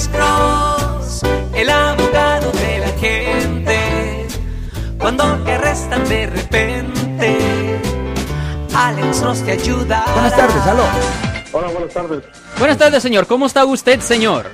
Alex 0.00 0.08
Cross, 0.16 1.22
el 1.54 1.68
abogado 1.68 2.50
de 2.52 2.78
la 2.78 2.88
gente. 2.98 4.26
Cuando 4.98 5.24
te 5.44 5.52
arrestan 5.52 6.08
de 6.08 6.26
repente, 6.26 7.38
Alex 8.74 9.20
Cross 9.20 9.42
te 9.44 9.52
ayuda. 9.52 10.02
Buenas 10.14 10.34
tardes, 10.34 10.62
aló. 10.66 10.84
Hola, 11.52 11.68
buenas 11.68 11.92
tardes. 11.92 12.24
Buenas 12.58 12.78
tardes, 12.78 13.02
señor. 13.02 13.26
¿Cómo 13.26 13.44
está 13.44 13.66
usted, 13.66 14.00
señor? 14.00 14.46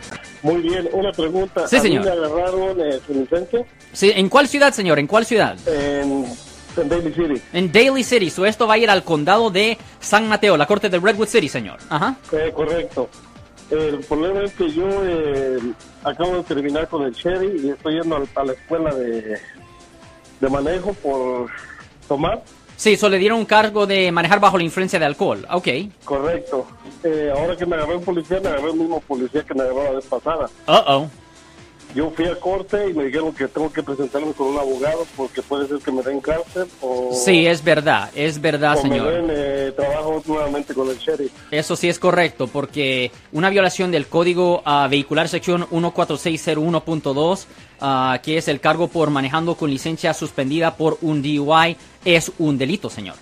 Muy 0.43 0.63
bien, 0.63 0.89
una 0.93 1.13
pregunta. 1.13 1.69
Sí, 1.69 1.77
A 1.77 1.79
mí 1.81 1.89
señor. 1.91 2.05
me 2.05 2.11
agarraron 2.11 2.81
eh, 2.81 3.01
su 3.07 3.15
licencia 3.15 3.65
Sí, 3.93 4.13
¿En 4.17 4.29
cuál 4.29 4.49
ciudad, 4.49 4.73
señor? 4.75 4.99
¿En 4.99 5.07
cuál 5.07 5.27
ciudad? 5.27 5.57
en, 5.69 6.27
en 6.77 6.89
Daly 6.89 7.13
City. 7.15 7.41
En 7.53 7.71
Daly 7.71 8.03
City. 8.03 8.31
So, 8.31 8.45
esto 8.47 8.67
va 8.67 8.75
a 8.75 8.79
ir 8.79 8.91
al 8.91 9.05
condado 9.05 9.51
de 9.51 9.79
San 10.01 10.27
Mateo, 10.27 10.57
la 10.57 10.67
corte 10.67 10.89
de 10.89 10.99
Redwood 10.99 11.29
City, 11.29 11.49
señor. 11.49 11.79
Ajá. 11.89 12.17
Eh, 12.33 12.51
correcto. 12.53 13.09
El 13.71 13.99
problema 14.01 14.43
es 14.43 14.53
que 14.53 14.71
yo 14.71 14.87
eh, 15.05 15.59
acabo 16.05 16.37
de 16.37 16.43
terminar 16.45 16.87
con 16.89 17.03
el 17.03 17.15
Cherry 17.15 17.61
y 17.65 17.71
estoy 17.71 17.95
yendo 18.01 18.17
al- 18.17 18.29
a, 18.35 18.45
la 18.45 18.53
escuela 18.53 18.95
de, 18.95 19.39
de 20.41 20.49
manejo 20.49 20.93
por 20.95 21.49
tomar. 22.07 22.43
Sí, 22.77 22.97
so 22.97 23.09
le 23.09 23.19
dieron 23.19 23.39
un 23.39 23.45
cargo 23.47 23.87
de 23.87 24.13
manejar 24.13 24.39
bajo 24.39 24.59
la 24.59 24.65
influencia 24.65 24.99
de 24.99 25.07
alcohol. 25.07 25.47
Ok. 25.51 25.69
Correcto. 26.05 26.67
Eh, 27.03 27.33
ahora 27.35 27.57
que 27.57 27.65
me 27.67 27.75
agarré 27.75 27.97
un 27.97 28.05
policía, 28.05 28.39
me 28.41 28.49
agarré 28.49 28.71
el 28.71 28.77
mismo 28.77 29.01
policía 29.01 29.43
que 29.43 29.55
me 29.55 29.63
agarró 29.63 29.83
la 29.85 29.91
vez 29.93 30.05
pasada. 30.07 30.49
Uh-oh. 30.69 31.09
Yo 31.95 32.11
fui 32.11 32.27
a 32.27 32.39
corte 32.39 32.91
y 32.91 32.93
me 32.93 33.05
dijeron 33.05 33.33
que 33.33 33.49
tengo 33.49 33.73
que 33.73 33.83
presentarme 33.83 34.33
con 34.35 34.49
un 34.49 34.59
abogado 34.59 35.07
porque 35.17 35.41
puede 35.41 35.67
ser 35.67 35.79
que 35.79 35.91
me 35.91 36.03
den 36.03 36.21
cárcel 36.21 36.67
o, 36.83 37.11
Sí, 37.15 37.47
es 37.47 37.65
verdad. 37.65 38.11
Es 38.15 38.39
verdad, 38.39 38.77
o 38.79 38.83
me 38.85 38.91
señor. 38.91 39.13
den 39.13 39.27
eh, 39.31 39.56
trabajo 39.73 40.23
nuevamente 40.27 40.75
con 40.75 40.89
el 40.89 40.99
sheriff. 40.99 41.33
Eso 41.51 41.77
sí 41.77 41.89
es 41.89 41.99
correcto, 41.99 42.47
porque 42.47 43.11
una 43.33 43.51
violación 43.51 43.91
del 43.91 44.07
código 44.07 44.63
ah, 44.65 44.89
vehicular 44.91 45.29
sección 45.29 45.67
14601.2, 45.71 47.47
ah, 47.81 48.21
que 48.23 48.39
es 48.39 48.49
el 48.49 48.61
cargo 48.61 48.89
por 48.89 49.11
manejando 49.11 49.55
con 49.57 49.71
licencia 49.71 50.15
suspendida 50.15 50.77
por 50.77 50.99
un 51.03 51.23
DUI, 51.23 51.77
es 52.05 52.33
un 52.39 52.59
delito, 52.59 52.91
señor. 52.91 53.17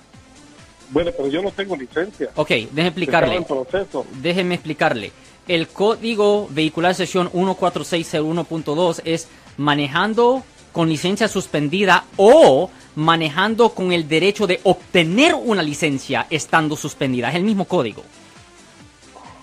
Bueno, 0.91 1.11
pero 1.17 1.29
yo 1.29 1.43
no 1.43 1.51
tengo 1.51 1.77
licencia. 1.77 2.31
Ok, 2.37 2.51
déjeme 2.51 2.89
explicarle. 2.89 3.37
en 3.37 3.45
proceso. 3.45 4.07
Déjeme 4.21 4.55
explicarle. 4.55 5.13
El 5.49 5.69
código 5.69 6.49
vehicular 6.51 6.95
sección 6.95 7.31
14601.2 7.33 9.03
es 9.05 9.29
manejando 9.57 10.43
con 10.73 10.89
licencia 10.89 11.29
suspendida 11.29 12.05
o 12.17 12.71
manejando 12.97 13.71
con 13.71 13.93
el 13.93 14.09
derecho 14.09 14.47
de 14.47 14.61
obtener 14.65 15.35
una 15.35 15.63
licencia 15.63 16.27
estando 16.31 16.77
suspendida. 16.77 17.29
Es 17.29 17.35
el 17.35 17.45
mismo 17.45 17.65
código. 17.65 18.03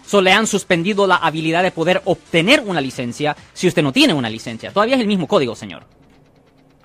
Solo 0.06 0.24
le 0.24 0.34
han 0.34 0.48
suspendido 0.48 1.08
la 1.08 1.16
habilidad 1.16 1.64
de 1.64 1.72
poder 1.72 2.02
obtener 2.06 2.62
una 2.66 2.82
licencia 2.82 3.36
si 3.54 3.68
usted 3.68 3.82
no 3.82 3.94
tiene 3.94 4.14
una 4.14 4.30
licencia. 4.30 4.72
Todavía 4.72 4.96
es 4.96 5.02
el 5.02 5.08
mismo 5.08 5.28
código, 5.28 5.56
señor. 5.56 5.84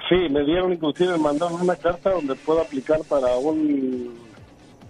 Sí, 0.09 0.15
me 0.31 0.45
dieron 0.45 0.73
inclusive, 0.73 1.19
mandaron 1.19 1.61
una 1.61 1.75
carta 1.75 2.11
donde 2.11 2.37
puedo 2.37 2.61
aplicar 2.61 3.01
para 3.09 3.37
un, 3.37 4.15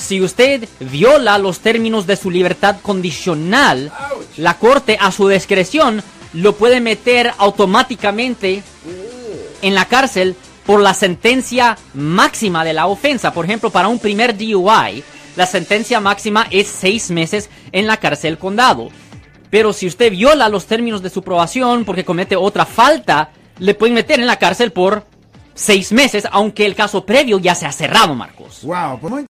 si 0.00 0.20
usted 0.20 0.68
viola 0.80 1.38
los 1.38 1.60
términos 1.60 2.06
de 2.06 2.16
su 2.16 2.30
libertad 2.30 2.76
condicional, 2.82 3.92
la 4.36 4.58
corte 4.58 4.96
a 5.00 5.12
su 5.12 5.28
discreción 5.28 6.02
lo 6.32 6.56
puede 6.56 6.80
meter 6.80 7.32
automáticamente 7.38 8.62
en 9.62 9.74
la 9.74 9.84
cárcel 9.84 10.36
por 10.66 10.80
la 10.80 10.94
sentencia 10.94 11.76
máxima 11.94 12.64
de 12.64 12.72
la 12.72 12.86
ofensa. 12.86 13.32
Por 13.32 13.44
ejemplo, 13.44 13.70
para 13.70 13.88
un 13.88 13.98
primer 13.98 14.36
DUI, 14.36 15.02
la 15.36 15.46
sentencia 15.46 16.00
máxima 16.00 16.46
es 16.50 16.68
seis 16.68 17.10
meses 17.10 17.50
en 17.72 17.86
la 17.86 17.98
cárcel 17.98 18.38
condado. 18.38 18.88
Pero 19.50 19.72
si 19.72 19.86
usted 19.86 20.12
viola 20.12 20.48
los 20.48 20.66
términos 20.66 21.02
de 21.02 21.10
su 21.10 21.22
probación 21.22 21.84
porque 21.84 22.04
comete 22.04 22.36
otra 22.36 22.66
falta, 22.66 23.30
le 23.58 23.74
pueden 23.74 23.94
meter 23.94 24.20
en 24.20 24.26
la 24.26 24.38
cárcel 24.38 24.72
por 24.72 25.04
seis 25.54 25.92
meses, 25.92 26.26
aunque 26.30 26.64
el 26.64 26.74
caso 26.74 27.04
previo 27.04 27.38
ya 27.38 27.54
se 27.54 27.66
ha 27.66 27.72
cerrado, 27.72 28.14
Marcos. 28.14 28.62
Wow, 28.62 29.00
pues 29.00 29.26